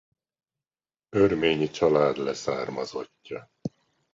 Örmény 1.09 1.71
család 1.71 2.17
leszármazottja. 2.17 3.49